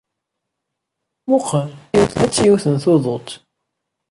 Mmuqqel! 1.23 1.69
Ha-tt 2.19 2.35
yiwet 2.43 2.65
n 2.73 2.75
tuḍut. 2.83 3.29